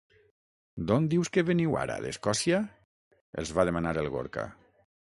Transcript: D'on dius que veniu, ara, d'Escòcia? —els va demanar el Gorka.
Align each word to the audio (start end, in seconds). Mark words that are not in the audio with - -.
D'on 0.91 1.05
dius 1.11 1.31
que 1.35 1.43
veniu, 1.51 1.77
ara, 1.83 1.99
d'Escòcia? 2.07 2.65
—els 2.67 3.57
va 3.61 3.69
demanar 3.71 3.95
el 4.07 4.15
Gorka. 4.19 4.53